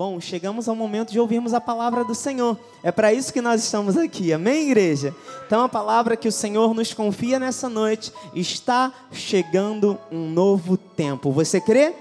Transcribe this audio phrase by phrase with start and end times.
[0.00, 2.58] Bom, chegamos ao momento de ouvirmos a palavra do Senhor.
[2.82, 5.14] É para isso que nós estamos aqui, amém, igreja?
[5.46, 11.30] Então, a palavra que o Senhor nos confia nessa noite está chegando um novo tempo.
[11.32, 11.92] Você crê?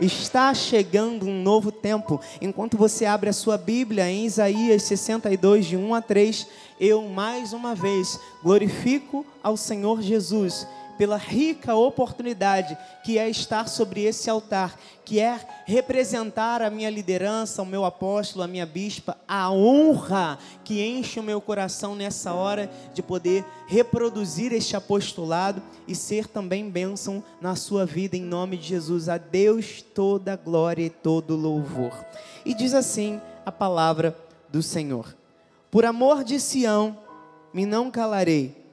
[0.00, 2.18] Está chegando um novo tempo.
[2.40, 6.46] Enquanto você abre a sua Bíblia em Isaías 62, de 1 a 3,
[6.80, 10.66] eu mais uma vez glorifico ao Senhor Jesus
[10.96, 17.62] pela rica oportunidade que é estar sobre esse altar, que é representar a minha liderança,
[17.62, 22.70] o meu apóstolo, a minha bispa, a honra que enche o meu coração nessa hora
[22.92, 28.68] de poder reproduzir este apostolado e ser também bênção na sua vida, em nome de
[28.68, 29.08] Jesus.
[29.08, 31.92] A Deus toda glória e todo louvor.
[32.44, 34.16] E diz assim a palavra
[34.48, 35.14] do Senhor:
[35.70, 36.96] Por amor de Sião,
[37.52, 38.63] me não calarei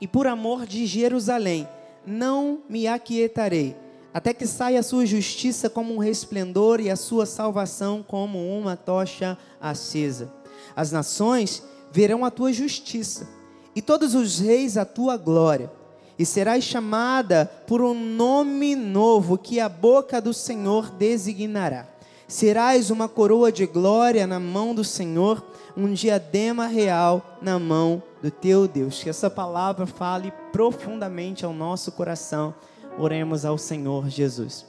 [0.00, 1.68] e por amor de Jerusalém
[2.06, 3.76] não me aquietarei,
[4.12, 8.76] até que saia a sua justiça como um resplendor e a sua salvação como uma
[8.76, 10.32] tocha acesa.
[10.74, 13.28] As nações verão a tua justiça,
[13.74, 15.70] e todos os reis a tua glória.
[16.18, 21.88] E serás chamada por um nome novo que a boca do Senhor designará.
[22.28, 25.42] Serás uma coroa de glória na mão do Senhor,
[25.76, 29.02] um diadema real na mão do teu Deus.
[29.02, 32.54] Que essa palavra fale profundamente ao nosso coração.
[32.98, 34.66] Oremos ao Senhor Jesus.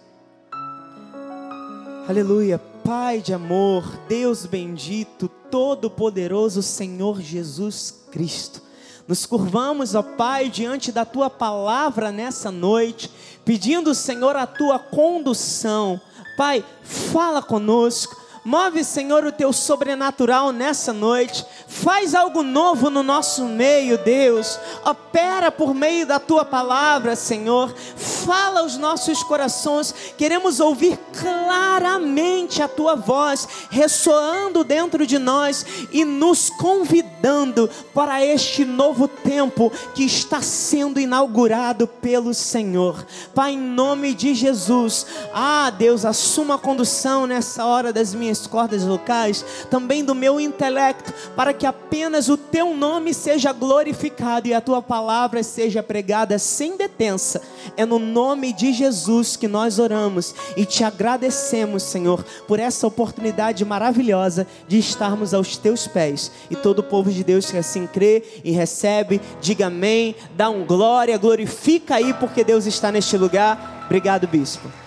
[2.08, 8.62] Aleluia, Pai de amor, Deus bendito, todo-poderoso Senhor Jesus Cristo.
[9.08, 13.12] Nos curvamos, ó Pai, diante da tua palavra nessa noite,
[13.46, 16.00] pedindo, Senhor, a tua condução.
[16.38, 21.46] Pai, fala conosco Move, Senhor, o teu sobrenatural nessa noite.
[21.68, 24.60] Faz algo novo no nosso meio, Deus.
[24.84, 27.72] Opera por meio da tua palavra, Senhor.
[27.96, 29.94] Fala aos nossos corações.
[30.18, 38.66] Queremos ouvir claramente a tua voz ressoando dentro de nós e nos convidando para este
[38.66, 43.06] novo tempo que está sendo inaugurado pelo Senhor.
[43.36, 45.06] Pai, em nome de Jesus.
[45.32, 50.40] Ah, Deus, assuma a condução nessa hora das minhas minhas cordas vocais, também do meu
[50.40, 56.40] intelecto, para que apenas o teu nome seja glorificado e a tua palavra seja pregada
[56.40, 57.42] sem detença.
[57.76, 63.66] É no nome de Jesus que nós oramos e te agradecemos, Senhor, por essa oportunidade
[63.66, 66.32] maravilhosa de estarmos aos teus pés.
[66.50, 70.66] E todo o povo de Deus que assim crê e recebe, diga amém, dá um
[70.66, 73.84] glória, glorifica aí porque Deus está neste lugar.
[73.86, 74.81] Obrigado, bispo.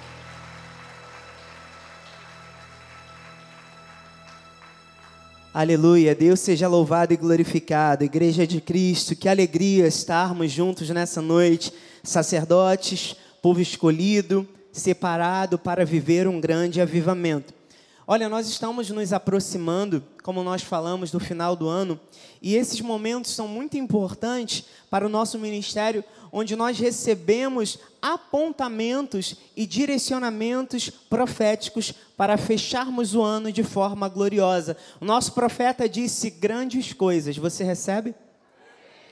[5.55, 8.03] Aleluia, Deus seja louvado e glorificado.
[8.03, 11.73] Igreja de Cristo, que alegria estarmos juntos nessa noite.
[12.03, 17.55] Sacerdotes, povo escolhido, separado para viver um grande avivamento.
[18.07, 21.99] Olha, nós estamos nos aproximando, como nós falamos, do final do ano,
[22.43, 29.65] e esses momentos são muito importantes para o nosso ministério, onde nós recebemos apontamentos e
[29.65, 34.77] direcionamentos proféticos para fecharmos o ano de forma gloriosa.
[35.01, 37.39] O nosso profeta disse grandes coisas.
[37.39, 38.15] Você recebe?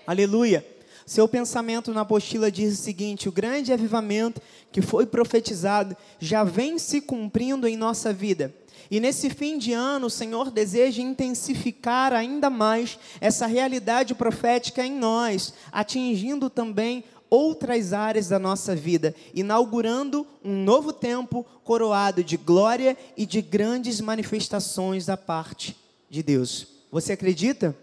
[0.06, 0.66] Aleluia.
[1.06, 6.78] Seu pensamento na apostila diz o seguinte: o grande avivamento que foi profetizado já vem
[6.78, 8.54] se cumprindo em nossa vida.
[8.92, 14.92] E nesse fim de ano, o Senhor deseja intensificar ainda mais essa realidade profética em
[14.92, 22.94] nós, atingindo também outras áreas da nossa vida, inaugurando um novo tempo coroado de glória
[23.16, 25.74] e de grandes manifestações da parte
[26.10, 26.66] de Deus.
[26.90, 27.74] Você acredita?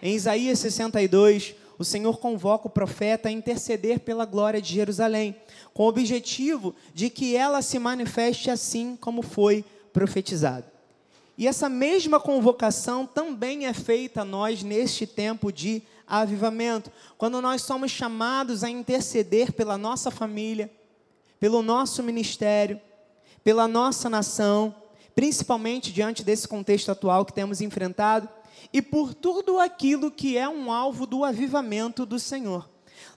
[0.00, 5.36] Em Isaías 62, o Senhor convoca o profeta a interceder pela glória de Jerusalém,
[5.74, 9.62] com o objetivo de que ela se manifeste assim como foi
[9.98, 10.64] profetizado.
[11.36, 17.62] E essa mesma convocação também é feita a nós neste tempo de avivamento, quando nós
[17.62, 20.70] somos chamados a interceder pela nossa família,
[21.40, 22.80] pelo nosso ministério,
[23.42, 24.72] pela nossa nação,
[25.16, 28.28] principalmente diante desse contexto atual que temos enfrentado,
[28.72, 32.70] e por tudo aquilo que é um alvo do avivamento do Senhor.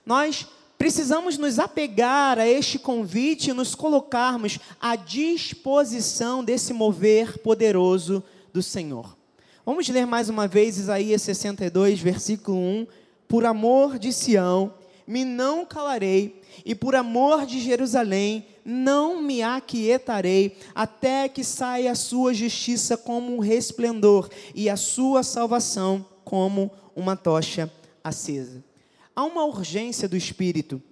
[0.04, 0.48] Nós
[0.82, 8.20] precisamos nos apegar a este convite e nos colocarmos à disposição desse mover poderoso
[8.52, 9.16] do Senhor.
[9.64, 12.86] Vamos ler mais uma vez Isaías 62, versículo 1.
[13.28, 14.74] Por amor de Sião,
[15.06, 21.94] me não calarei, e por amor de Jerusalém, não me aquietarei, até que saia a
[21.94, 27.70] sua justiça como um resplendor, e a sua salvação como uma tocha
[28.02, 28.71] acesa.
[29.14, 30.82] Há uma urgência do Espírito,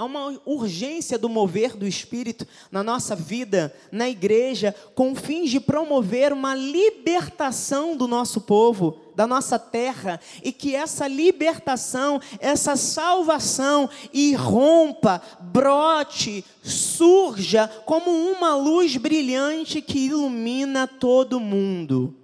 [0.00, 5.60] Há uma urgência do mover do Espírito na nossa vida, na igreja, com fins de
[5.60, 13.90] promover uma libertação do nosso povo, da nossa terra, e que essa libertação, essa salvação
[14.10, 22.14] irrompa, brote, surja como uma luz brilhante que ilumina todo mundo.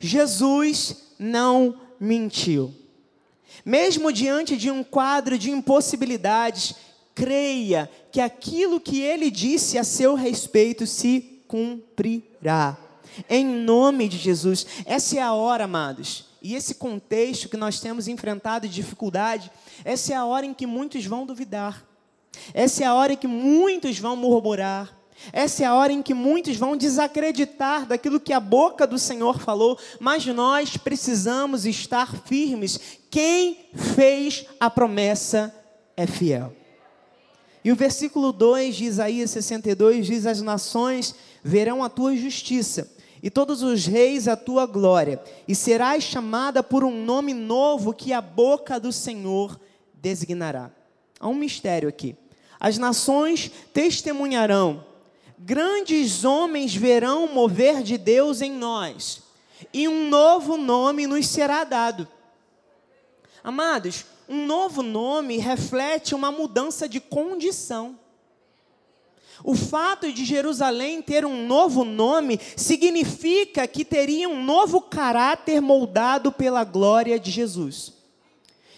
[0.00, 2.74] Jesus não mentiu.
[3.64, 6.74] Mesmo diante de um quadro de impossibilidades,
[7.14, 12.76] creia que aquilo que ele disse a seu respeito se cumprirá.
[13.28, 14.66] Em nome de Jesus.
[14.84, 16.26] Essa é a hora, amados.
[16.42, 19.50] E esse contexto que nós temos enfrentado de dificuldade,
[19.84, 21.82] essa é a hora em que muitos vão duvidar.
[22.52, 24.94] Essa é a hora em que muitos vão murmurar.
[25.32, 29.38] Essa é a hora em que muitos vão desacreditar daquilo que a boca do Senhor
[29.38, 32.98] falou, mas nós precisamos estar firmes.
[33.10, 35.54] Quem fez a promessa
[35.96, 36.54] é fiel.
[37.64, 43.30] E o versículo 2 de Isaías 62 diz: As nações verão a tua justiça, e
[43.30, 48.20] todos os reis a tua glória, e serás chamada por um nome novo que a
[48.20, 49.58] boca do Senhor
[49.94, 50.70] designará.
[51.18, 52.14] Há um mistério aqui.
[52.60, 54.84] As nações testemunharão,
[55.38, 59.22] grandes homens verão o mover de Deus em nós,
[59.72, 62.08] e um novo nome nos será dado.
[63.42, 67.98] Amados, um novo nome reflete uma mudança de condição.
[69.42, 76.30] O fato de Jerusalém ter um novo nome significa que teria um novo caráter moldado
[76.30, 77.92] pela glória de Jesus.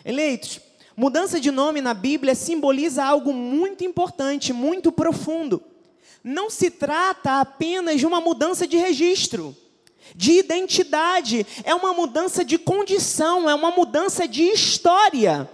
[0.04, 0.60] Eleitos,
[0.96, 5.62] mudança de nome na Bíblia simboliza algo muito importante, muito profundo.
[6.28, 9.56] Não se trata apenas de uma mudança de registro
[10.12, 15.48] de identidade, é uma mudança de condição, é uma mudança de história.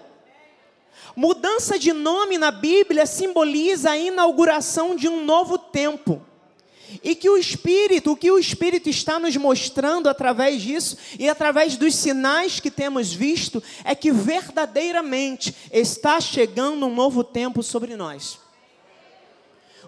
[1.14, 6.22] Mudança de nome na Bíblia simboliza a inauguração de um novo tempo.
[7.04, 11.76] E que o Espírito, o que o Espírito está nos mostrando através disso e através
[11.76, 18.41] dos sinais que temos visto, é que verdadeiramente está chegando um novo tempo sobre nós.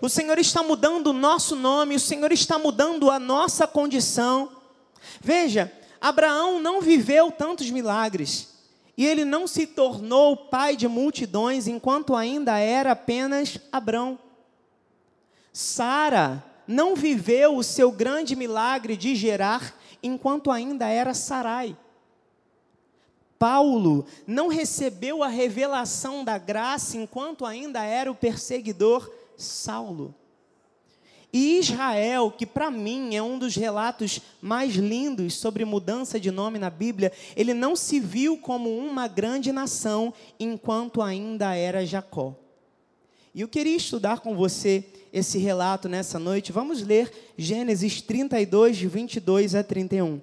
[0.05, 4.51] O Senhor está mudando o nosso nome, o Senhor está mudando a nossa condição.
[5.19, 8.51] Veja, Abraão não viveu tantos milagres.
[8.99, 14.19] E ele não se tornou pai de multidões enquanto ainda era apenas Abrão.
[15.55, 21.75] Sara não viveu o seu grande milagre de gerar enquanto ainda era Sarai.
[23.39, 30.15] Paulo não recebeu a revelação da graça enquanto ainda era o perseguidor Saulo.
[31.33, 36.61] E Israel, que para mim é um dos relatos mais lindos sobre mudança de nome
[36.61, 42.37] na Bíblia, ele não se viu como uma grande nação enquanto ainda era Jacó.
[43.35, 46.53] E eu queria estudar com você esse relato nessa noite.
[46.53, 50.21] Vamos ler Gênesis 32, de 22 a 31.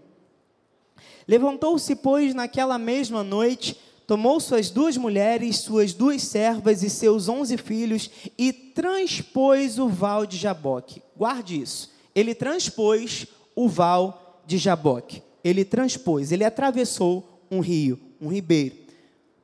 [1.28, 3.78] Levantou-se, pois, naquela mesma noite
[4.12, 10.26] tomou suas duas mulheres, suas duas servas e seus onze filhos e transpôs o val
[10.26, 11.02] de Jaboque.
[11.16, 11.90] Guarde isso.
[12.14, 13.26] Ele transpôs
[13.56, 15.24] o val de Jaboque.
[15.42, 18.76] Ele transpôs, ele atravessou um rio, um ribeiro.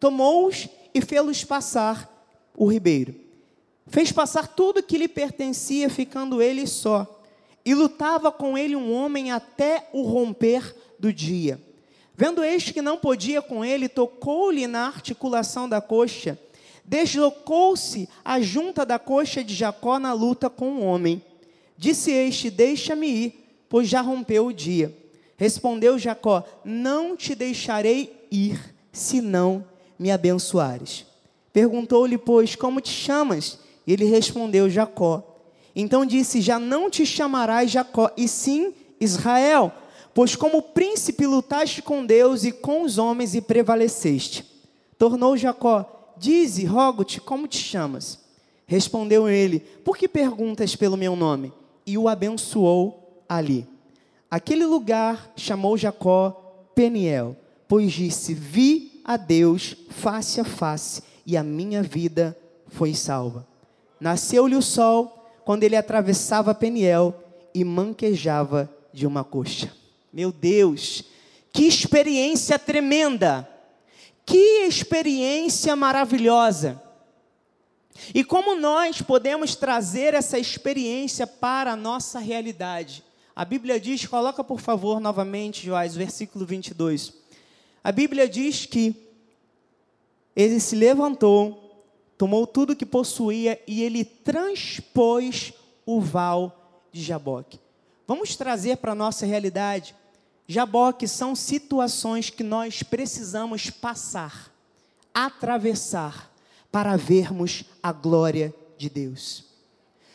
[0.01, 3.15] Tomou-os e fê-los passar o ribeiro.
[3.85, 7.23] Fez passar tudo que lhe pertencia, ficando ele só.
[7.63, 11.57] E lutava com ele um homem até o romper do dia.
[12.19, 16.36] Vendo este que não podia com ele, tocou-lhe na articulação da coxa,
[16.83, 21.21] deslocou-se a junta da coxa de Jacó na luta com o homem.
[21.77, 24.97] Disse este: Deixa-me ir, pois já rompeu o dia.
[25.38, 28.59] Respondeu Jacó: Não te deixarei ir,
[28.91, 29.63] se não
[30.00, 31.05] me abençoares.
[31.53, 33.59] Perguntou-lhe, pois, como te chamas?
[33.86, 35.24] Ele respondeu: Jacó.
[35.75, 39.71] Então disse: Já não te chamarás Jacó, e sim Israel
[40.17, 44.43] Pois como príncipe lutaste com Deus e com os homens e prevaleceste.
[44.97, 48.17] Tornou Jacó: Dize, rogo-te, como te chamas?
[48.65, 51.53] Respondeu ele: Por que perguntas pelo meu nome?
[51.86, 53.67] E o abençoou ali.
[54.27, 56.31] Aquele lugar chamou Jacó
[56.74, 62.36] Peniel, pois disse: Vi a Deus face a face, e a minha vida
[62.69, 63.45] foi salva.
[64.00, 67.13] Nasceu-lhe o sol quando ele atravessava Peniel
[67.53, 69.76] e manquejava de uma coxa.
[70.17, 71.03] Meu Deus,
[71.53, 73.47] que experiência tremenda!
[74.25, 76.81] Que experiência maravilhosa!
[78.15, 83.03] E como nós podemos trazer essa experiência para a nossa realidade?
[83.36, 87.13] A Bíblia diz, coloca por favor novamente, Joás, versículo 22.
[87.83, 88.95] A Bíblia diz que
[90.36, 91.86] ele se levantou,
[92.17, 95.53] tomou tudo que possuía e ele transpôs
[95.86, 97.59] o val de Jaboque.
[98.07, 99.95] Vamos trazer para a nossa realidade.
[100.48, 104.50] Jaboque são situações que nós precisamos passar,
[105.13, 106.32] atravessar,
[106.72, 109.44] para vermos a glória de Deus.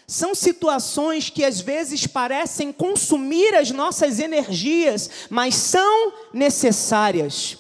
[0.07, 7.59] São situações que às vezes parecem consumir as nossas energias, mas são necessárias.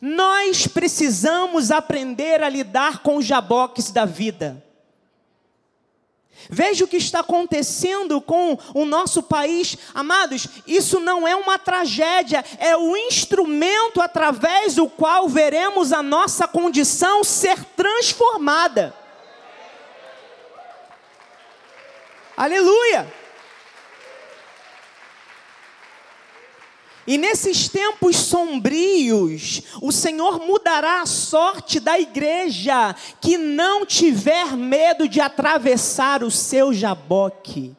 [0.00, 4.65] Nós precisamos aprender a lidar com os jaboques da vida.
[6.48, 9.76] Veja o que está acontecendo com o nosso país.
[9.94, 16.46] Amados, isso não é uma tragédia, é o instrumento através do qual veremos a nossa
[16.46, 18.94] condição ser transformada.
[22.36, 23.25] Aleluia!
[27.06, 35.08] E nesses tempos sombrios, o Senhor mudará a sorte da igreja que não tiver medo
[35.08, 37.76] de atravessar o seu jaboque.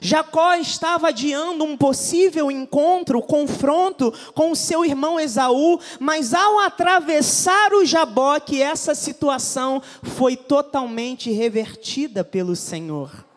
[0.00, 7.72] Jacó estava adiando um possível encontro, confronto com o seu irmão Esaú, mas ao atravessar
[7.72, 13.27] o jaboque, essa situação foi totalmente revertida pelo Senhor.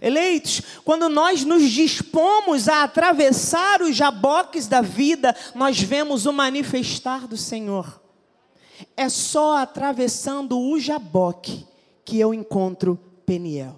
[0.00, 7.26] Eleitos, quando nós nos dispomos a atravessar os jaboques da vida, nós vemos o manifestar
[7.26, 8.00] do Senhor.
[8.96, 11.66] É só atravessando o jaboque
[12.04, 13.76] que eu encontro Peniel.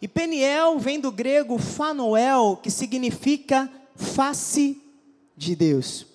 [0.00, 4.82] E Peniel vem do grego Fanoel, que significa face
[5.36, 6.06] de Deus.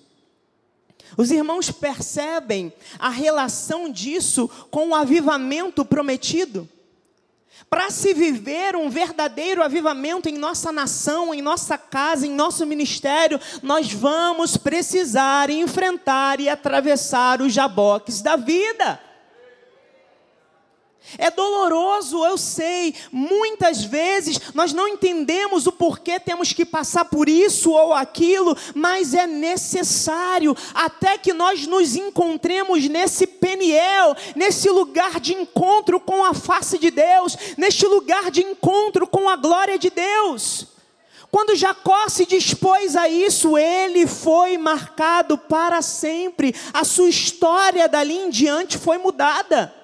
[1.16, 6.68] Os irmãos percebem a relação disso com o avivamento prometido.
[7.70, 13.38] Para se viver um verdadeiro avivamento em nossa nação, em nossa casa, em nosso ministério,
[13.62, 19.07] nós vamos precisar enfrentar e atravessar os jaboques da vida.
[21.16, 22.94] É doloroso, eu sei.
[23.10, 29.14] Muitas vezes nós não entendemos o porquê temos que passar por isso ou aquilo, mas
[29.14, 36.34] é necessário até que nós nos encontremos nesse Peniel, nesse lugar de encontro com a
[36.34, 40.66] face de Deus, neste lugar de encontro com a glória de Deus.
[41.30, 46.54] Quando Jacó se dispôs a isso, ele foi marcado para sempre.
[46.72, 49.77] A sua história dali em diante foi mudada.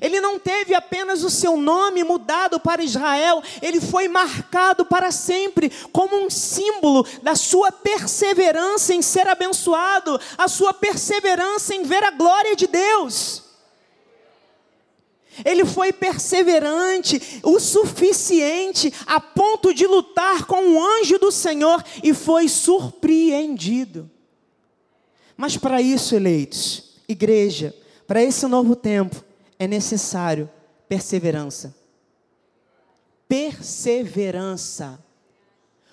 [0.00, 5.70] Ele não teve apenas o seu nome mudado para Israel, ele foi marcado para sempre
[5.92, 12.10] como um símbolo da sua perseverança em ser abençoado, a sua perseverança em ver a
[12.10, 13.42] glória de Deus.
[15.44, 22.14] Ele foi perseverante o suficiente a ponto de lutar com o anjo do Senhor e
[22.14, 24.10] foi surpreendido.
[25.36, 27.74] Mas para isso, eleitos, igreja,
[28.06, 29.23] para esse novo tempo,
[29.58, 30.48] é necessário
[30.88, 31.74] perseverança.
[33.28, 35.04] Perseverança.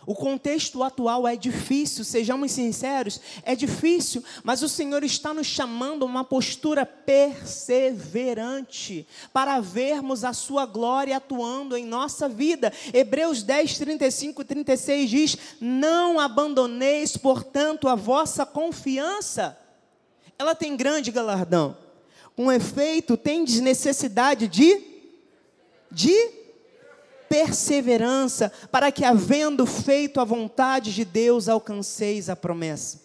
[0.05, 6.03] O contexto atual é difícil, sejamos sinceros, é difícil, mas o Senhor está nos chamando
[6.03, 12.73] a uma postura perseverante para vermos a Sua glória atuando em nossa vida.
[12.91, 19.55] Hebreus 10, 35 e 36 diz: Não abandoneis, portanto, a vossa confiança,
[20.37, 21.77] ela tem grande galardão.
[22.35, 24.91] Com efeito, tendes necessidade de
[25.91, 26.31] de
[27.27, 33.01] perseverança, para que havendo feito a vontade de Deus, alcanceis a promessa.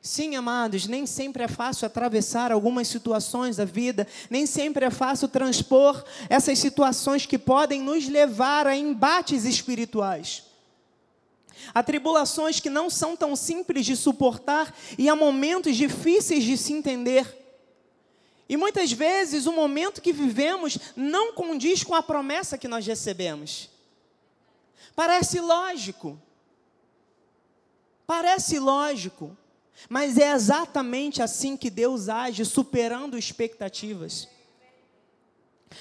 [0.00, 5.28] Sim, amados, nem sempre é fácil atravessar algumas situações da vida, nem sempre é fácil
[5.28, 10.44] transpor essas situações que podem nos levar a embates espirituais.
[11.74, 16.72] Há tribulações que não são tão simples de suportar e há momentos difíceis de se
[16.72, 17.39] entender.
[18.50, 23.70] E muitas vezes o momento que vivemos não condiz com a promessa que nós recebemos.
[24.96, 26.20] Parece lógico.
[28.08, 29.38] Parece lógico.
[29.88, 34.26] Mas é exatamente assim que Deus age, superando expectativas.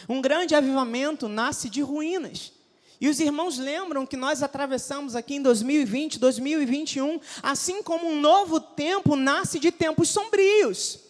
[0.07, 2.53] Um grande avivamento nasce de ruínas.
[3.01, 8.59] E os irmãos lembram que nós atravessamos aqui em 2020, 2021, assim como um novo
[8.59, 11.08] tempo nasce de tempos sombrios.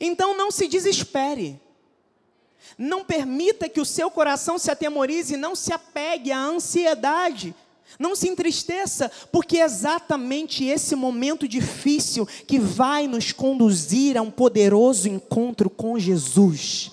[0.00, 1.60] Então não se desespere.
[2.76, 7.54] Não permita que o seu coração se atemorize, não se apegue à ansiedade.
[7.98, 14.30] Não se entristeça, porque é exatamente esse momento difícil que vai nos conduzir a um
[14.30, 16.90] poderoso encontro com Jesus.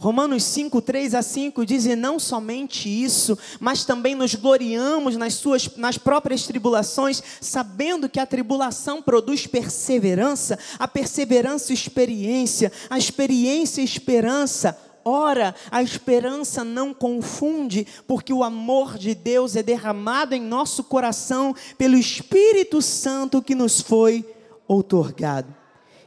[0.00, 5.34] Romanos 5, 3 a 5 diz: E não somente isso, mas também nos gloriamos nas,
[5.34, 13.82] suas, nas próprias tribulações, sabendo que a tribulação produz perseverança, a perseverança, experiência, a experiência,
[13.82, 14.76] esperança.
[15.04, 21.54] Ora, a esperança não confunde, porque o amor de Deus é derramado em nosso coração
[21.76, 24.24] pelo Espírito Santo que nos foi
[24.66, 25.59] outorgado.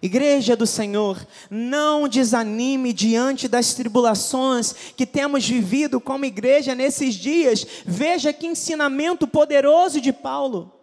[0.03, 7.65] Igreja do Senhor, não desanime diante das tribulações que temos vivido como igreja nesses dias.
[7.85, 10.73] Veja que ensinamento poderoso de Paulo.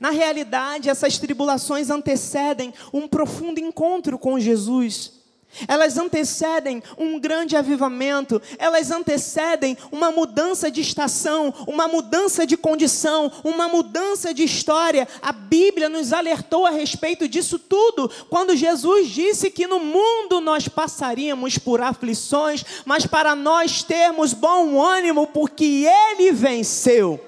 [0.00, 5.23] Na realidade, essas tribulações antecedem um profundo encontro com Jesus
[5.66, 13.30] elas antecedem um grande avivamento, elas antecedem uma mudança de estação, uma mudança de condição,
[13.42, 15.06] uma mudança de história.
[15.22, 20.68] A Bíblia nos alertou a respeito disso tudo, quando Jesus disse que no mundo nós
[20.68, 27.20] passaríamos por aflições, mas para nós termos bom ânimo, porque Ele venceu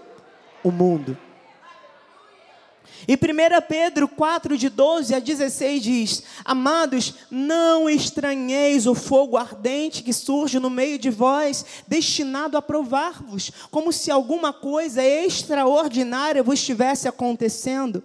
[0.62, 1.25] o mundo.
[3.06, 3.18] E 1
[3.68, 10.58] Pedro 4, de 12 a 16 diz: Amados, não estranheis o fogo ardente que surge
[10.58, 18.02] no meio de vós, destinado a provar-vos, como se alguma coisa extraordinária vos estivesse acontecendo.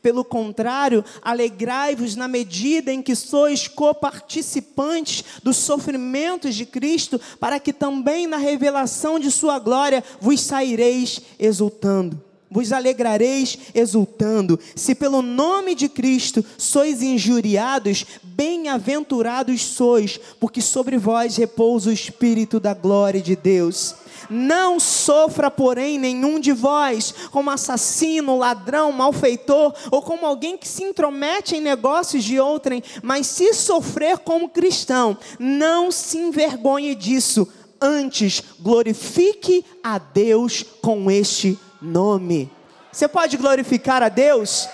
[0.00, 7.72] Pelo contrário, alegrai-vos na medida em que sois coparticipantes dos sofrimentos de Cristo, para que
[7.72, 14.58] também na revelação de Sua glória vos saireis exultando vos alegrareis exultando.
[14.76, 22.60] Se pelo nome de Cristo sois injuriados, bem-aventurados sois, porque sobre vós repousa o Espírito
[22.60, 23.94] da glória de Deus.
[24.30, 30.84] Não sofra, porém, nenhum de vós como assassino, ladrão, malfeitor ou como alguém que se
[30.84, 37.48] intromete em negócios de outrem, mas se sofrer como cristão, não se envergonhe disso,
[37.80, 42.50] antes glorifique a Deus com este nome.
[42.92, 44.68] Você pode glorificar a Deus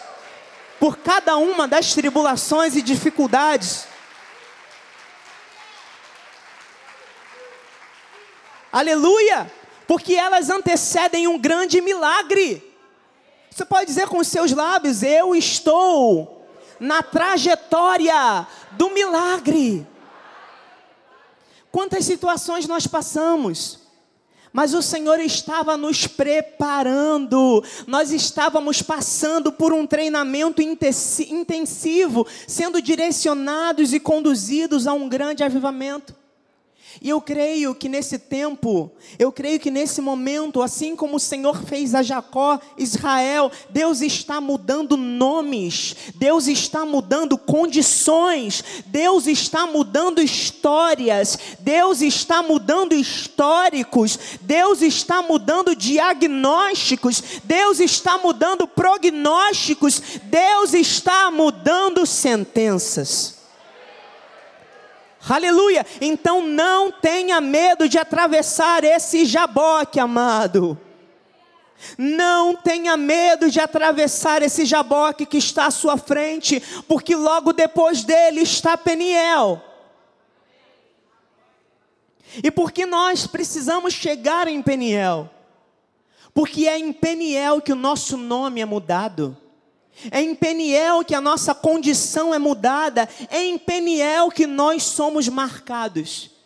[0.79, 3.87] por cada uma das tribulações e dificuldades.
[8.71, 9.51] Aleluia!
[9.87, 12.63] Porque elas antecedem um grande milagre.
[13.51, 16.47] Você pode dizer com os seus lábios: Eu estou
[16.79, 19.87] na trajetória do milagre.
[21.73, 23.88] Quantas situações nós passamos?
[24.53, 33.93] Mas o Senhor estava nos preparando, nós estávamos passando por um treinamento intensivo, sendo direcionados
[33.93, 36.18] e conduzidos a um grande avivamento.
[37.01, 41.63] E eu creio que nesse tempo, eu creio que nesse momento, assim como o Senhor
[41.65, 50.21] fez a Jacó, Israel, Deus está mudando nomes, Deus está mudando condições, Deus está mudando
[50.21, 61.31] histórias, Deus está mudando históricos, Deus está mudando diagnósticos, Deus está mudando prognósticos, Deus está
[61.31, 63.38] mudando sentenças.
[65.27, 65.85] Aleluia!
[66.01, 70.79] Então não tenha medo de atravessar esse jaboque, amado.
[71.97, 78.05] Não tenha medo de atravessar esse jaboque que está à sua frente, porque logo depois
[78.05, 79.63] dele está Peniel.
[82.43, 85.31] E porque nós precisamos chegar em Peniel?
[86.35, 89.37] Porque é em Peniel que o nosso nome é mudado.
[90.11, 95.29] É em Peniel que a nossa condição é mudada, é em Peniel que nós somos
[95.29, 96.38] marcados.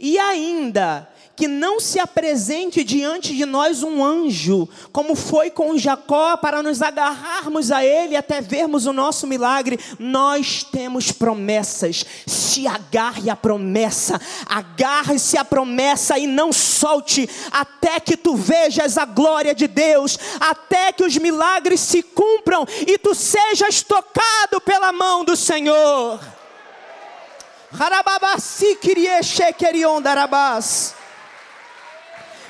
[0.00, 6.36] E ainda, que não se apresente diante de nós um anjo, como foi com Jacó,
[6.36, 9.78] para nos agarrarmos a ele até vermos o nosso milagre.
[9.98, 12.04] Nós temos promessas.
[12.26, 19.04] Se agarre à promessa, agarre-se à promessa e não solte até que tu vejas a
[19.04, 25.24] glória de Deus, até que os milagres se cumpram e tu sejas tocado pela mão
[25.24, 26.20] do Senhor.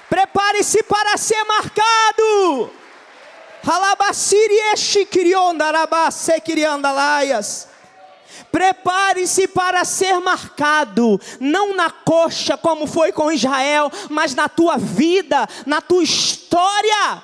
[0.09, 2.71] Prepare-se para ser marcado.
[8.51, 15.49] Prepare-se para ser marcado, não na coxa como foi com Israel, mas na tua vida,
[15.65, 17.23] na tua história.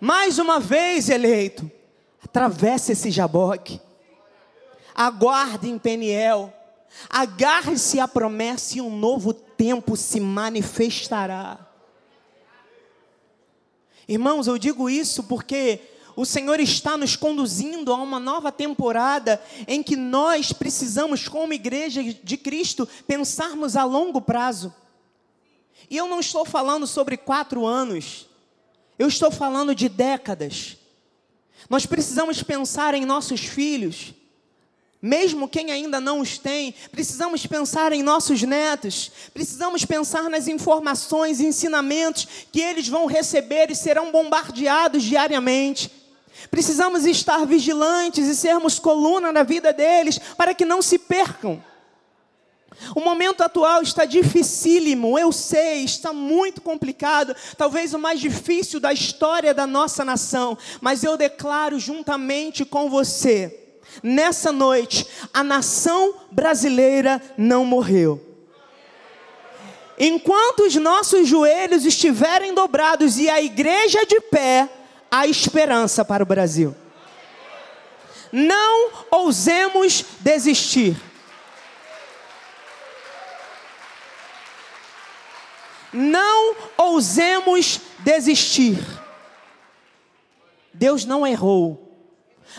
[0.00, 1.70] Mais uma vez, eleito,
[2.22, 3.80] atravesse esse jaboque,
[4.94, 6.52] aguarde em Peniel,
[7.08, 11.58] agarre-se à promessa e um novo tempo se manifestará.
[14.08, 15.80] Irmãos, eu digo isso porque
[16.16, 22.02] o Senhor está nos conduzindo a uma nova temporada em que nós precisamos, como igreja
[22.02, 24.74] de Cristo, pensarmos a longo prazo.
[25.88, 28.26] E eu não estou falando sobre quatro anos,
[28.98, 30.76] eu estou falando de décadas.
[31.68, 34.12] Nós precisamos pensar em nossos filhos,
[35.02, 41.40] mesmo quem ainda não os tem, precisamos pensar em nossos netos, precisamos pensar nas informações
[41.40, 45.90] e ensinamentos que eles vão receber e serão bombardeados diariamente.
[46.50, 51.62] Precisamos estar vigilantes e sermos coluna na vida deles para que não se percam.
[52.94, 58.92] O momento atual está dificílimo, eu sei, está muito complicado, talvez o mais difícil da
[58.92, 63.69] história da nossa nação, mas eu declaro juntamente com você,
[64.02, 68.20] nessa noite, a nação brasileira não morreu.
[69.98, 74.68] Enquanto os nossos joelhos estiverem dobrados e a igreja de pé,
[75.10, 76.74] há esperança para o Brasil.
[78.32, 80.96] Não ousemos desistir.
[85.92, 88.78] Não ousemos desistir.
[90.72, 91.89] Deus não errou.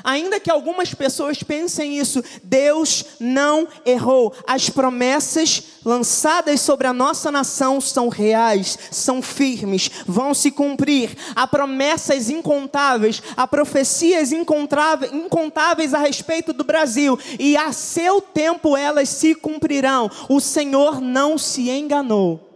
[0.04, 4.34] Ainda que algumas pessoas pensem isso, Deus não errou.
[4.48, 11.16] As promessas lançadas sobre a nossa nação são reais, são firmes, vão se cumprir.
[11.36, 19.10] Há promessas incontáveis, há profecias incontáveis a respeito do Brasil, e a seu tempo elas
[19.10, 20.10] se cumprirão.
[20.30, 22.50] O Senhor não se enganou.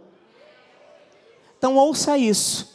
[1.58, 2.74] Então ouça isso.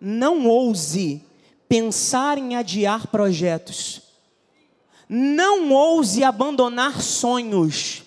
[0.00, 1.22] Não ouse
[1.70, 4.02] pensar em adiar projetos.
[5.08, 8.02] Não ouse abandonar sonhos.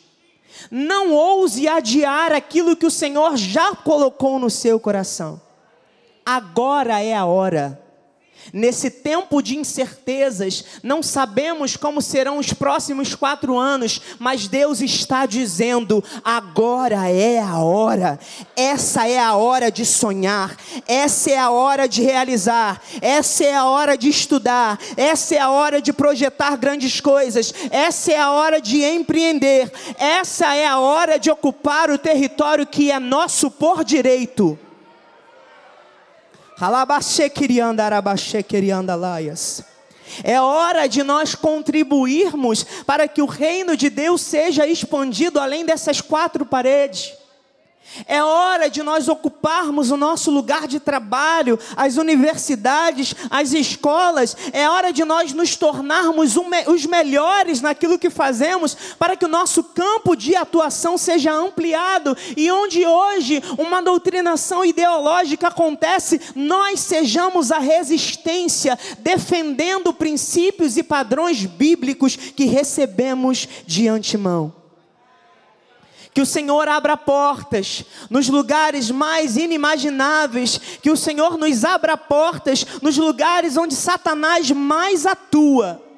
[0.69, 5.41] Não ouse adiar aquilo que o Senhor já colocou no seu coração.
[6.26, 7.82] Agora é a hora.
[8.52, 15.26] Nesse tempo de incertezas, não sabemos como serão os próximos quatro anos, mas Deus está
[15.26, 18.20] dizendo: agora é a hora,
[18.56, 23.66] essa é a hora de sonhar, essa é a hora de realizar, essa é a
[23.66, 28.60] hora de estudar, essa é a hora de projetar grandes coisas, essa é a hora
[28.60, 34.58] de empreender, essa é a hora de ocupar o território que é nosso por direito.
[40.24, 46.02] É hora de nós contribuirmos para que o reino de Deus seja expandido além dessas
[46.02, 47.13] quatro paredes.
[48.08, 54.36] É hora de nós ocuparmos o nosso lugar de trabalho, as universidades, as escolas.
[54.52, 56.36] É hora de nós nos tornarmos
[56.68, 62.52] os melhores naquilo que fazemos, para que o nosso campo de atuação seja ampliado e
[62.52, 72.16] onde hoje uma doutrinação ideológica acontece, nós sejamos a resistência, defendendo princípios e padrões bíblicos
[72.16, 74.62] que recebemos de antemão.
[76.13, 80.60] Que o Senhor abra portas nos lugares mais inimagináveis.
[80.82, 85.93] Que o Senhor nos abra portas nos lugares onde Satanás mais atua.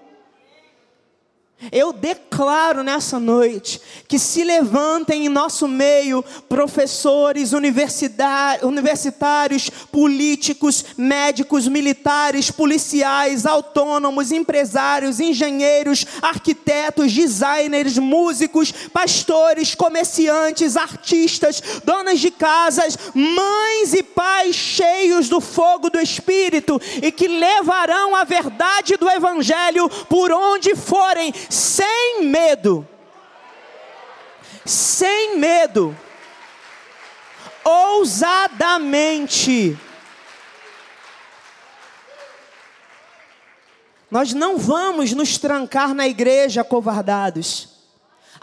[1.71, 12.51] Eu declaro nessa noite que se levantem em nosso meio professores universitários, políticos, médicos, militares,
[12.51, 24.04] policiais, autônomos, empresários, engenheiros, arquitetos, designers, músicos, pastores, comerciantes, artistas, donas de casas, mães e
[24.04, 30.75] pais cheios do fogo do Espírito e que levarão a verdade do Evangelho por onde
[30.75, 32.86] forem sem medo.
[34.65, 35.96] Sem medo.
[37.63, 39.78] Ousadamente.
[44.12, 47.75] Nós não vamos nos trancar na igreja covardados.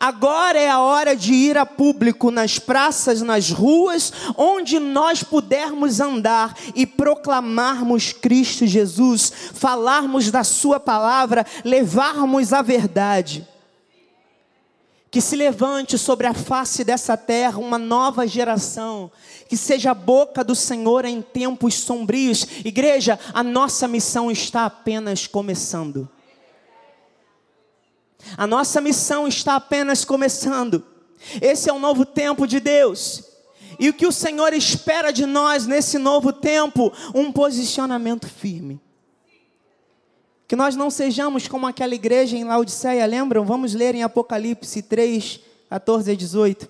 [0.02, 6.00] Agora é a hora de ir a público nas praças, nas ruas, onde nós pudermos
[6.00, 13.46] andar e proclamarmos Cristo Jesus, falarmos da Sua palavra, levarmos a verdade.
[15.08, 19.08] Que se levante sobre a face dessa terra uma nova geração,
[19.48, 22.44] que seja a boca do Senhor em tempos sombrios.
[22.64, 26.10] Igreja, a nossa missão está apenas começando.
[28.36, 30.84] A nossa missão está apenas começando.
[31.40, 33.24] Esse é o novo tempo de Deus.
[33.78, 36.92] E o que o Senhor espera de nós nesse novo tempo?
[37.14, 38.80] Um posicionamento firme.
[40.46, 43.44] Que nós não sejamos como aquela igreja em Laodiceia, lembram?
[43.44, 46.68] Vamos ler em Apocalipse 3, 14 a 18.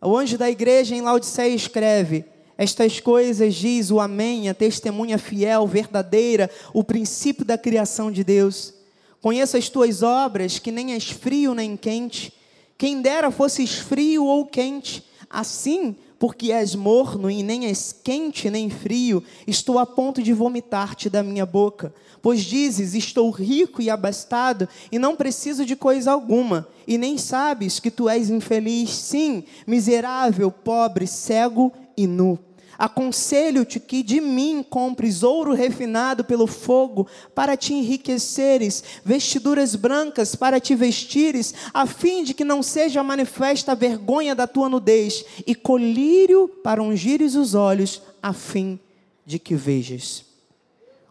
[0.00, 2.24] O anjo da igreja em Laodiceia escreve:
[2.56, 8.79] Estas coisas diz o Amém, a testemunha fiel, verdadeira, o princípio da criação de Deus.
[9.20, 12.32] Conheço as tuas obras, que nem és frio nem quente.
[12.78, 15.04] Quem dera fosses frio ou quente.
[15.28, 21.08] Assim, porque és morno e nem és quente nem frio, estou a ponto de vomitar-te
[21.08, 21.94] da minha boca.
[22.20, 27.80] Pois dizes: Estou rico e abastado, e não preciso de coisa alguma, e nem sabes
[27.80, 32.38] que tu és infeliz, sim, miserável, pobre, cego e nu.
[32.80, 40.58] Aconselho-te que de mim compres ouro refinado pelo fogo, para te enriqueceres, vestiduras brancas para
[40.58, 45.54] te vestires, a fim de que não seja manifesta a vergonha da tua nudez, e
[45.54, 48.80] colírio para ungires os olhos, a fim
[49.26, 50.24] de que vejas.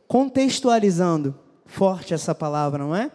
[0.07, 3.11] Contextualizando, forte essa palavra, não é?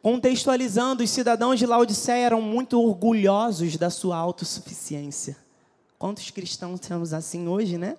[0.00, 5.36] Contextualizando, os cidadãos de Laodiceia eram muito orgulhosos da sua autossuficiência.
[6.00, 7.94] Quantos cristãos temos assim hoje, né?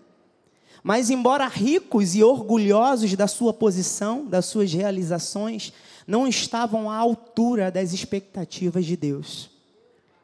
[0.81, 5.71] Mas, embora ricos e orgulhosos da sua posição, das suas realizações,
[6.07, 9.51] não estavam à altura das expectativas de Deus.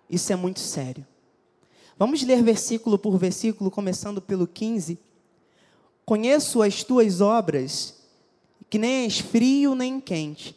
[0.10, 1.06] Isso é muito sério.
[2.00, 4.98] Vamos ler versículo por versículo, começando pelo 15.
[6.04, 7.94] Conheço as tuas obras,
[8.72, 10.56] que nem és frio nem quente.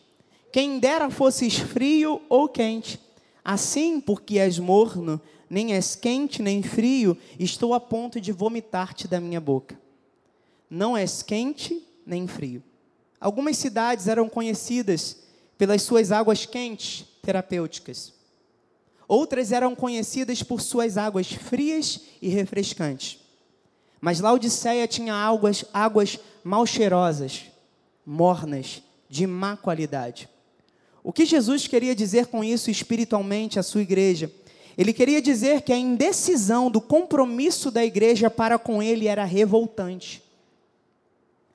[0.51, 2.99] Quem dera fosses frio ou quente.
[3.45, 9.21] Assim, porque és morno, nem és quente nem frio, estou a ponto de vomitar-te da
[9.21, 9.77] minha boca.
[10.71, 12.63] Não és quente nem frio.
[13.21, 15.17] Algumas cidades eram conhecidas
[15.59, 18.15] pelas suas águas quentes, terapêuticas.
[19.09, 23.19] Outras eram conhecidas por suas águas frias e refrescantes.
[24.01, 27.47] Mas Laodiceia tinha águas, águas mal cheirosas,
[28.07, 30.29] mornas, de má qualidade.
[31.03, 34.31] O que Jesus queria dizer com isso espiritualmente à sua igreja
[34.81, 40.23] ele queria dizer que a indecisão do compromisso da igreja para com ele era revoltante.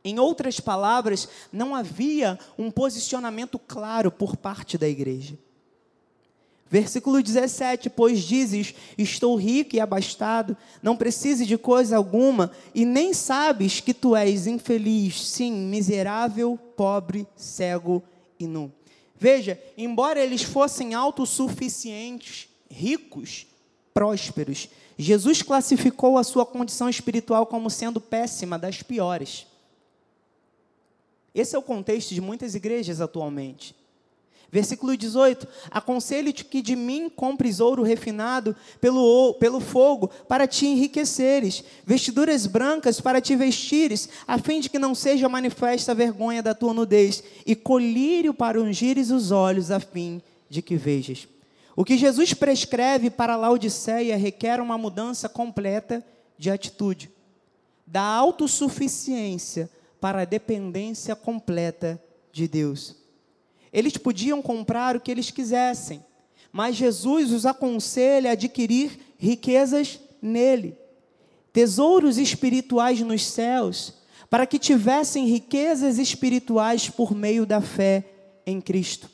[0.03, 5.35] Em outras palavras, não havia um posicionamento claro por parte da igreja.
[6.69, 13.11] Versículo 17: Pois dizes: Estou rico e abastado, não precise de coisa alguma, e nem
[13.11, 18.03] sabes que tu és infeliz, sim, miserável, pobre, cego
[18.39, 18.71] e nu.
[19.17, 23.47] Veja, embora eles fossem autossuficientes, ricos,
[23.93, 24.69] prósperos.
[24.97, 29.45] Jesus classificou a sua condição espiritual como sendo péssima, das piores.
[31.33, 33.75] Esse é o contexto de muitas igrejas atualmente.
[34.51, 41.61] Versículo 18: Aconselho-te que de mim compres ouro refinado pelo, pelo fogo, para te enriqueceres,
[41.85, 46.53] vestiduras brancas para te vestires, a fim de que não seja manifesta a vergonha da
[46.53, 51.27] tua nudez, e colírio para ungires os olhos, a fim de que vejas.
[51.75, 56.05] O que Jesus prescreve para Laodiceia requer uma mudança completa
[56.37, 57.11] de atitude,
[57.85, 62.95] da autossuficiência para a dependência completa de Deus.
[63.73, 66.03] Eles podiam comprar o que eles quisessem,
[66.51, 70.77] mas Jesus os aconselha a adquirir riquezas nele,
[71.51, 73.93] tesouros espirituais nos céus,
[74.29, 78.05] para que tivessem riquezas espirituais por meio da fé
[78.45, 79.09] em Cristo.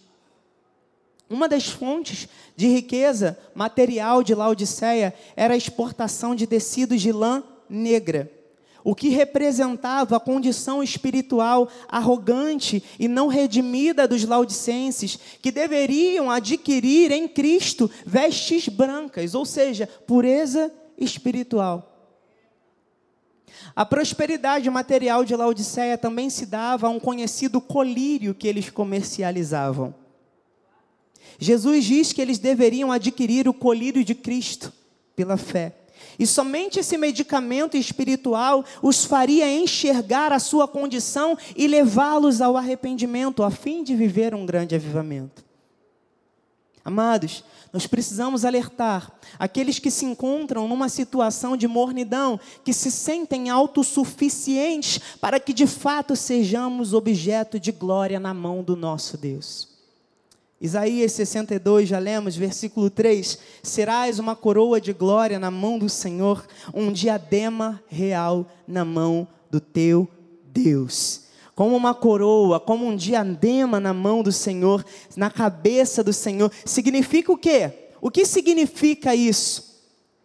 [1.31, 7.41] Uma das fontes de riqueza material de Laodiceia era a exportação de tecidos de lã
[7.69, 8.29] negra,
[8.83, 17.11] o que representava a condição espiritual arrogante e não redimida dos laodicenses, que deveriam adquirir
[17.11, 21.87] em Cristo vestes brancas, ou seja, pureza espiritual.
[23.73, 30.00] A prosperidade material de Laodiceia também se dava a um conhecido colírio que eles comercializavam.
[31.39, 34.71] Jesus diz que eles deveriam adquirir o colírio de Cristo
[35.15, 35.75] pela fé.
[36.17, 43.43] E somente esse medicamento espiritual os faria enxergar a sua condição e levá-los ao arrependimento,
[43.43, 45.43] a fim de viver um grande avivamento.
[46.83, 53.49] Amados, nós precisamos alertar aqueles que se encontram numa situação de mornidão, que se sentem
[53.49, 59.70] autossuficientes para que de fato sejamos objeto de glória na mão do nosso Deus.
[60.61, 66.45] Isaías 62, já lemos, versículo 3: Serás uma coroa de glória na mão do Senhor,
[66.71, 70.07] um diadema real na mão do teu
[70.45, 71.21] Deus.
[71.55, 74.85] Como uma coroa, como um diadema na mão do Senhor,
[75.17, 76.51] na cabeça do Senhor.
[76.63, 77.89] Significa o quê?
[77.99, 79.71] O que significa isso?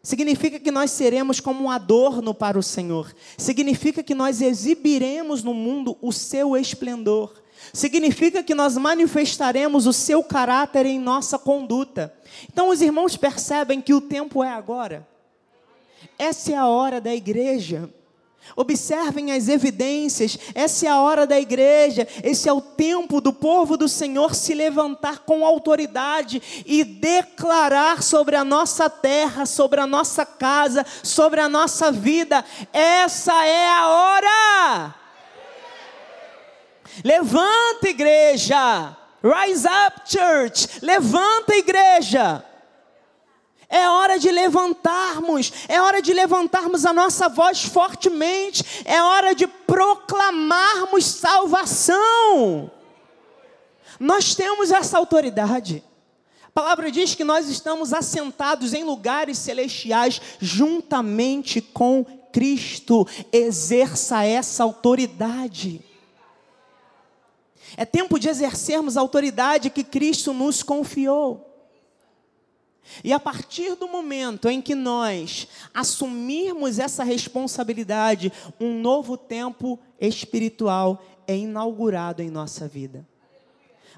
[0.02, 3.12] Significa que nós seremos como um adorno para o Senhor.
[3.38, 7.32] Significa que nós exibiremos no mundo o seu esplendor
[7.72, 12.12] significa que nós manifestaremos o seu caráter em nossa conduta.
[12.50, 15.06] Então os irmãos percebem que o tempo é agora.
[16.18, 17.90] Essa é a hora da igreja.
[18.54, 23.76] Observem as evidências, essa é a hora da igreja, esse é o tempo do povo
[23.76, 30.24] do Senhor se levantar com autoridade e declarar sobre a nossa terra, sobre a nossa
[30.24, 35.05] casa, sobre a nossa vida: essa é a hora.
[37.04, 38.96] Levanta, igreja.
[39.22, 40.80] Rise up, church.
[40.82, 42.44] Levanta, igreja.
[43.68, 49.46] É hora de levantarmos, é hora de levantarmos a nossa voz fortemente, é hora de
[49.46, 52.70] proclamarmos salvação.
[53.98, 55.82] Nós temos essa autoridade.
[56.44, 63.06] A palavra diz que nós estamos assentados em lugares celestiais juntamente com Cristo.
[63.32, 65.82] Exerça essa autoridade.
[67.76, 71.46] É tempo de exercermos a autoridade que Cristo nos confiou.
[73.02, 81.02] E a partir do momento em que nós assumirmos essa responsabilidade, um novo tempo espiritual
[81.26, 83.06] é inaugurado em nossa vida.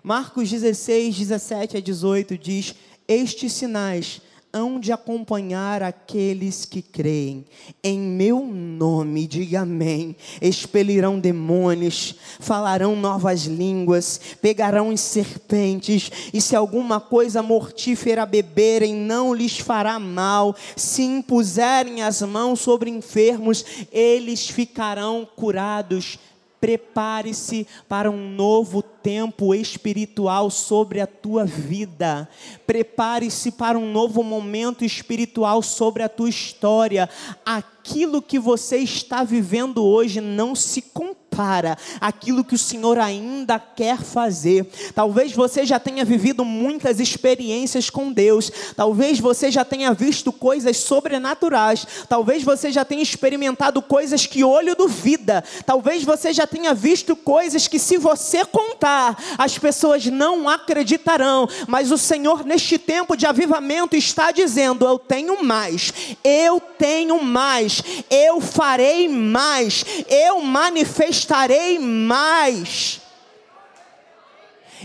[0.03, 2.75] Marcos 16, 17 a 18 diz:
[3.07, 4.23] Estes sinais
[4.59, 7.45] hão de acompanhar aqueles que creem.
[7.83, 10.17] Em meu nome, diga amém.
[10.43, 19.33] Expelirão demônios, falarão novas línguas, pegarão em serpentes, e se alguma coisa mortífera beberem, não
[19.33, 20.57] lhes fará mal.
[20.77, 26.19] Se impuserem as mãos sobre enfermos, eles ficarão curados.
[26.61, 32.29] Prepare-se para um novo tempo espiritual sobre a tua vida.
[32.67, 37.09] Prepare-se para um novo momento espiritual sobre a tua história.
[37.45, 43.61] Aquilo que você está vivendo hoje não se compara para aquilo que o Senhor ainda
[43.61, 44.69] quer fazer.
[44.93, 50.79] Talvez você já tenha vivido muitas experiências com Deus, talvez você já tenha visto coisas
[50.79, 57.15] sobrenaturais, talvez você já tenha experimentado coisas que olho duvida, talvez você já tenha visto
[57.15, 63.27] coisas que, se você contar, as pessoas não acreditarão, mas o Senhor, neste tempo de
[63.27, 65.93] avivamento, está dizendo: Eu tenho mais,
[66.25, 73.03] eu tenho mais, eu farei mais, eu manifestarei estarei mais.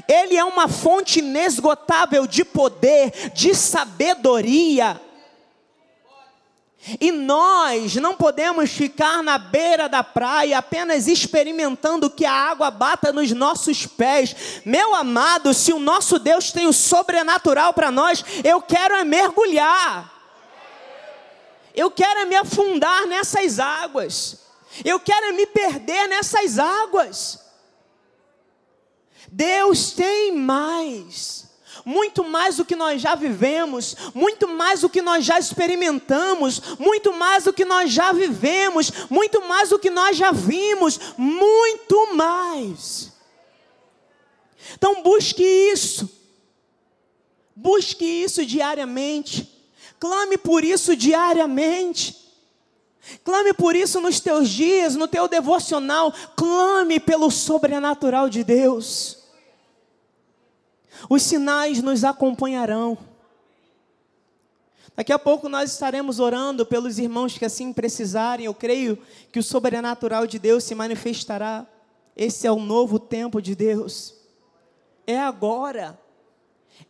[0.08, 5.00] Ele é uma fonte inesgotável de poder, de sabedoria.
[7.00, 13.14] E nós não podemos ficar na beira da praia apenas experimentando que a água bata
[13.14, 14.36] nos nossos pés.
[14.66, 20.12] Meu amado, se o nosso Deus tem o sobrenatural para nós, eu quero é mergulhar.
[21.74, 24.43] Eu quero é me afundar nessas águas.
[24.84, 27.40] Eu quero me perder nessas águas.
[29.32, 31.50] Deus tem mais,
[31.84, 37.12] muito mais do que nós já vivemos, muito mais do que nós já experimentamos, muito
[37.14, 43.12] mais do que nós já vivemos, muito mais do que nós já vimos, muito mais.
[44.74, 46.10] Então busque isso,
[47.56, 49.50] busque isso diariamente,
[50.00, 52.23] clame por isso diariamente.
[53.24, 56.13] Clame por isso nos teus dias, no teu devocional.
[56.36, 59.24] Clame pelo sobrenatural de Deus.
[61.10, 62.98] Os sinais nos acompanharão.
[64.96, 68.46] Daqui a pouco nós estaremos orando pelos irmãos que assim precisarem.
[68.46, 68.98] Eu creio
[69.32, 71.66] que o sobrenatural de Deus se manifestará.
[72.16, 74.13] Esse é o novo tempo de Deus.
[75.06, 76.00] É agora.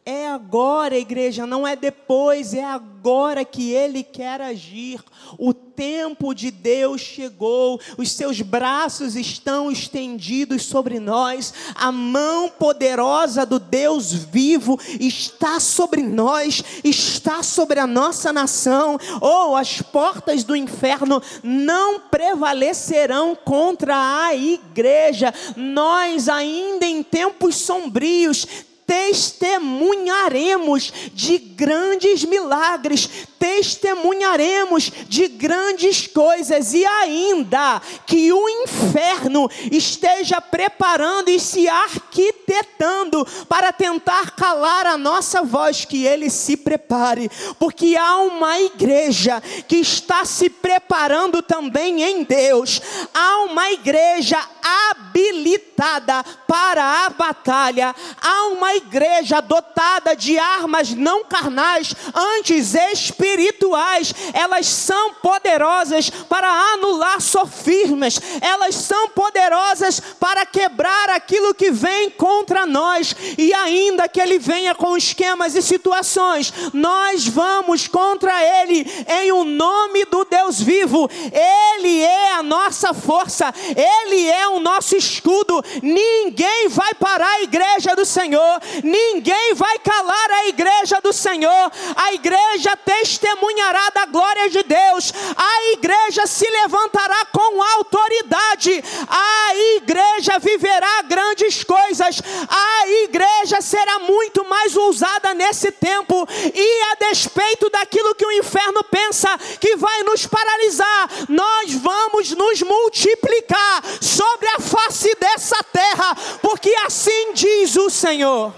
[0.05, 5.01] É agora, igreja, não é depois, é agora que Ele quer agir.
[5.37, 13.45] O tempo de Deus chegou, os seus braços estão estendidos sobre nós, a mão poderosa
[13.45, 18.99] do Deus vivo está sobre nós, está sobre a nossa nação.
[19.21, 25.33] Ou oh, as portas do inferno não prevalecerão contra a igreja.
[25.55, 28.45] Nós, ainda em tempos sombrios,
[28.85, 41.29] testemunharemos de grandes milagres, testemunharemos de grandes coisas, e ainda que o inferno esteja preparando
[41.29, 48.19] e se arquitetando para tentar calar a nossa voz, que ele se prepare, porque há
[48.19, 52.81] uma igreja que está se preparando também em Deus,
[53.13, 61.93] há uma igreja habilitada para a batalha, há uma igreja dotada de armas não carnais,
[62.13, 64.13] antes espirituais.
[64.33, 72.65] Elas são poderosas para anular sofismas, elas são poderosas para quebrar aquilo que vem contra
[72.65, 79.31] nós, e ainda que ele venha com esquemas e situações, nós vamos contra ele em
[79.31, 81.09] o nome do Deus vivo.
[81.31, 85.63] Ele é a nossa força, ele é o nosso escudo.
[85.81, 91.71] Ninguém vai parar a igreja do Senhor, ninguém vai calar a igreja do Senhor.
[91.95, 100.39] A igreja testemunhará da glória de Deus, a igreja se levantará com autoridade, a igreja
[100.39, 108.15] viverá grandes coisas, a igreja será muito mais ousada nesse tempo, e a despeito daquilo
[108.15, 115.15] que o inferno pensa que vai nos paralisar, nós vamos nos multiplicar sobre a face
[115.19, 118.52] dessa terra, porque assim diz o Senhor.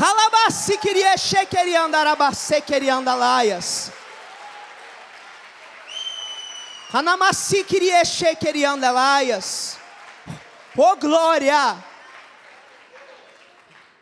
[0.00, 1.16] Halabassi queria
[1.46, 3.92] queria andar abasse queria andar laias.
[6.92, 8.02] Hanamasi queria
[8.36, 9.78] queria andar laias.
[10.76, 11.76] Oh glória!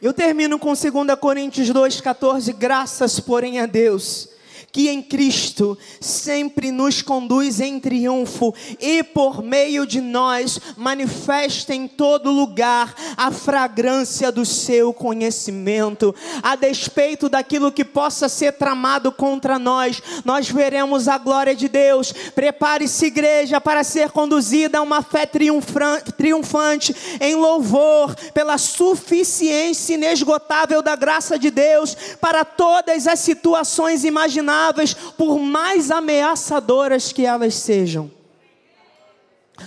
[0.00, 2.54] Eu termino com 2 Coríntios 2,14.
[2.54, 4.31] Graças, porém, a Deus
[4.72, 11.86] que em Cristo sempre nos conduz em triunfo e por meio de nós manifesta em
[11.86, 16.14] todo lugar a fragrância do seu conhecimento.
[16.42, 22.10] A despeito daquilo que possa ser tramado contra nós, nós veremos a glória de Deus.
[22.34, 30.96] Prepare-se, igreja, para ser conduzida a uma fé triunfante em louvor pela suficiência inesgotável da
[30.96, 34.04] graça de Deus para todas as situações
[34.62, 38.10] imagináveis por mais ameaçadoras que elas sejam.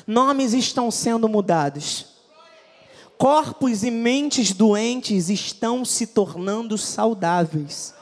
[0.08, 2.08] Nomes estão sendo mudados.
[3.18, 7.94] Corpos e mentes doentes estão se tornando saudáveis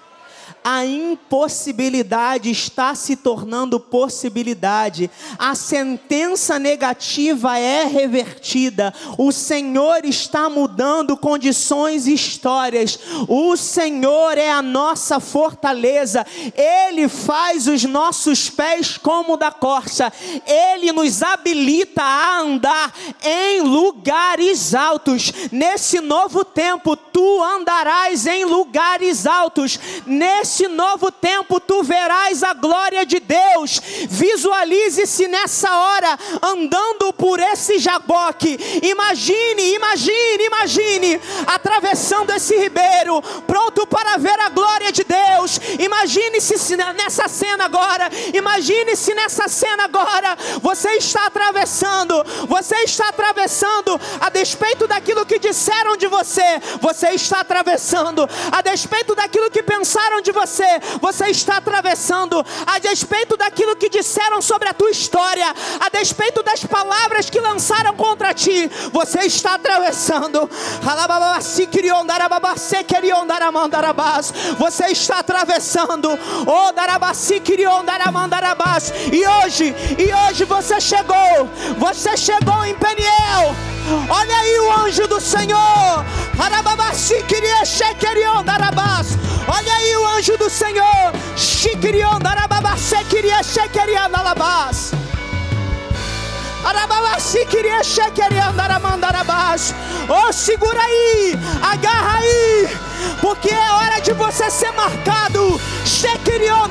[0.64, 11.18] a impossibilidade está se tornando possibilidade, a sentença negativa é revertida, o Senhor está mudando
[11.18, 12.98] condições e histórias,
[13.28, 20.12] o Senhor é a nossa fortaleza, Ele faz os nossos pés como da corça,
[20.46, 29.26] Ele nos habilita a andar em lugares altos, nesse novo tempo tu andarás em lugares
[29.26, 33.82] altos, nesse nesse novo tempo tu verás a glória de Deus.
[34.08, 38.60] Visualize-se nessa hora andando por esse jaboque.
[38.84, 45.60] Imagine, imagine, imagine atravessando esse ribeiro, pronto para ver a glória de Deus.
[45.80, 48.10] Imagine-se nessa cena agora.
[48.34, 50.38] Imagine-se nessa cena agora.
[50.62, 56.62] Você está atravessando, você está atravessando a despeito daquilo que disseram de você.
[56.80, 62.80] Você está atravessando a despeito daquilo que pensaram de você você, você está atravessando, a
[62.80, 65.46] despeito daquilo que disseram sobre a tua história,
[65.80, 70.50] a despeito das palavras que lançaram contra ti, você está atravessando.
[74.60, 76.10] Você está atravessando.
[79.12, 81.50] E hoje, e hoje você chegou.
[81.78, 83.56] Você chegou em Peniel.
[84.10, 86.06] Olha aí o anjo do Senhor.
[89.46, 91.14] Olha aí o anjo do Senhor.
[100.08, 102.78] Oh, segura aí, agarra aí,
[103.20, 105.60] porque é hora de você ser marcado.
[105.86, 106.68] Shekirion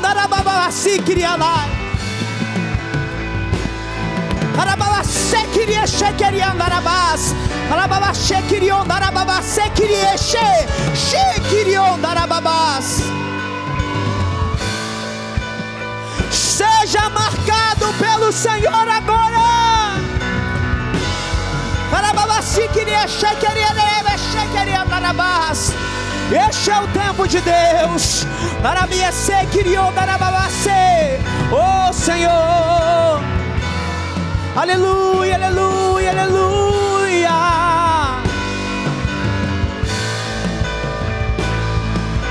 [18.43, 19.47] Senhor agora.
[22.73, 22.85] Che
[24.51, 25.73] che.
[26.49, 28.27] Este é o tempo de Deus.
[29.89, 31.21] Andarababase.
[31.53, 33.21] Oh Senhor.
[34.57, 37.31] Aleluia, aleluia, aleluia.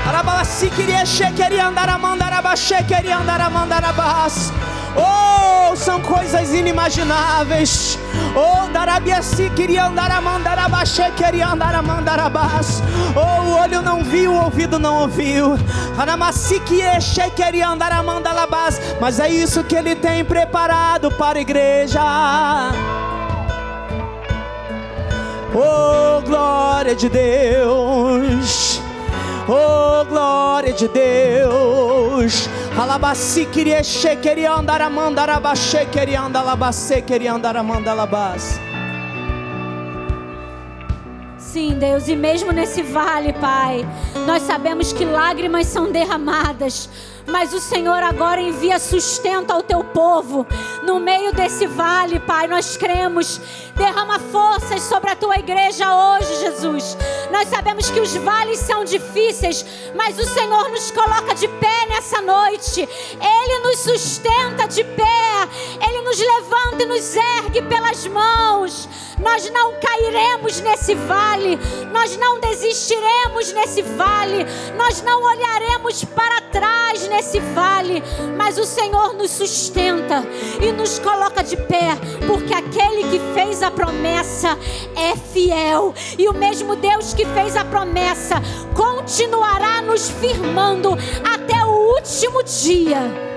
[0.06, 4.71] Arabasi queria queria andar a mandar abaixo, queria andar a mandar abaixo.
[4.96, 7.98] Oh, são coisas inimagináveis.
[8.34, 12.82] Oh, Darabiasi queria andar a mandar abaixo, queria andar a mandar abaixo.
[13.14, 15.58] Oh, o olho não viu, o ouvido não ouviu.
[15.98, 18.78] Anamasi queria andar a mandar abaixo.
[19.00, 22.00] Mas é isso que ele tem preparado para a igreja.
[25.54, 28.80] Oh, glória de Deus.
[29.46, 32.48] Oh, glória de Deus.
[32.78, 33.82] Alabassi queria
[34.22, 38.58] queria andar a mandar abaixo, queria andar alabasse, queria andar a mandar alabas.
[41.36, 43.86] Sim, Deus, e mesmo nesse vale, Pai,
[44.26, 46.88] nós sabemos que lágrimas são derramadas,
[47.26, 50.46] mas o Senhor agora envia sustento ao teu povo.
[50.82, 53.40] No meio desse vale, Pai, nós cremos.
[53.76, 56.96] Derrama forças sobre a tua igreja hoje, Jesus.
[57.30, 59.64] Nós sabemos que os vales são difíceis,
[59.94, 62.80] mas o Senhor nos coloca de pé nessa noite.
[62.80, 65.12] Ele nos sustenta de pé.
[65.80, 68.88] Ele nos levanta e nos ergue pelas mãos.
[69.18, 71.58] Nós não cairemos nesse vale,
[71.92, 74.44] nós não desistiremos nesse vale,
[74.76, 78.02] nós não olharemos para trás nesse vale,
[78.36, 80.24] mas o Senhor nos sustenta
[80.60, 81.90] e nos coloca de pé,
[82.26, 84.58] porque aquele que fez a promessa
[84.96, 88.36] é fiel, e o mesmo Deus que fez a promessa
[88.74, 93.31] continuará nos firmando até o último dia.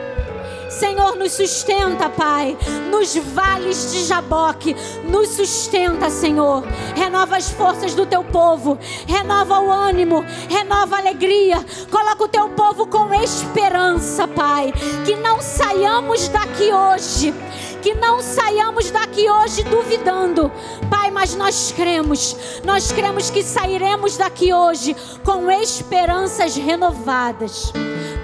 [0.76, 2.57] Senhor, nos sustenta, Pai,
[2.91, 6.63] nos vales de Jaboque, nos sustenta, Senhor.
[6.93, 11.63] Renova as forças do teu povo, renova o ânimo, renova a alegria.
[11.89, 14.73] Coloca o teu povo com esperança, Pai.
[15.05, 17.34] Que não saiamos daqui hoje
[17.86, 20.52] que não saiamos daqui hoje duvidando,
[20.90, 27.72] Pai, mas nós cremos, nós cremos que sairemos daqui hoje com esperanças renovadas.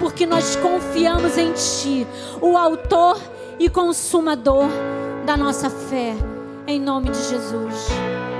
[0.00, 2.04] Porque nós confiamos em Ti,
[2.40, 3.20] o Autor
[3.56, 4.66] e Consumador
[5.24, 6.16] da nossa fé,
[6.66, 8.31] em nome de Jesus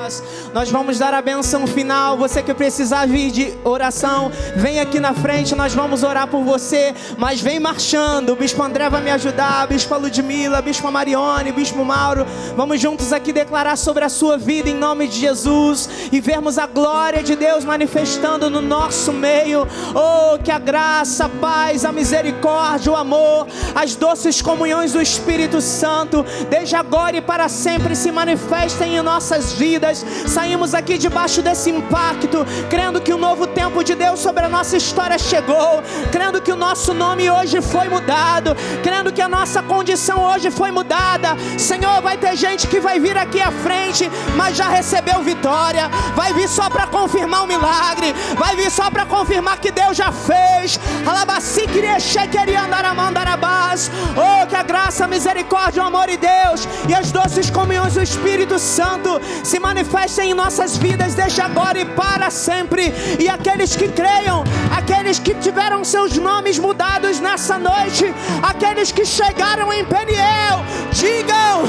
[0.00, 0.22] nós.
[0.54, 2.16] Nós vamos dar a benção final.
[2.16, 6.94] Você que precisar vir de oração, vem aqui na frente, nós vamos orar por você.
[7.18, 8.30] Mas vem marchando.
[8.30, 12.26] O Bispo André vai me ajudar, Bispo Ludmila, Bispo Marione, Bispo Mauro.
[12.56, 16.66] Vamos juntos aqui declarar sobre a sua vida em nome de Jesus e vermos a
[16.66, 19.66] glória de Deus manifestando no nosso meio.
[19.94, 25.60] Oh, que a graça, a paz, a misericórdia, o amor, as doces comunhões do Espírito
[25.60, 31.70] Santo, desde agora e para sempre se manifestem em nossas vidas saímos aqui debaixo desse
[31.70, 35.82] impacto, crendo que o novo tempo de Deus sobre a nossa história chegou,
[36.12, 40.70] crendo que o nosso nome hoje foi mudado, crendo que a nossa condição hoje foi
[40.70, 41.36] mudada.
[41.58, 46.32] Senhor, vai ter gente que vai vir aqui à frente, mas já recebeu vitória, vai
[46.32, 50.78] vir só para confirmar o milagre, vai vir só para confirmar que Deus já fez.
[54.16, 58.02] Oh, que a graça, a misericórdia, o amor de Deus e as doces comunhões do
[58.02, 62.92] Espírito Santo se manifestem manifesta em nossas vidas desde agora e para sempre.
[63.18, 64.44] E aqueles que creiam,
[64.76, 68.04] aqueles que tiveram seus nomes mudados nessa noite,
[68.42, 71.62] aqueles que chegaram em Peniel, digam: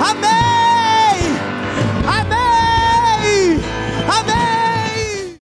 [0.00, 1.18] Amém!
[2.06, 3.60] Amém!
[4.08, 4.37] Amém!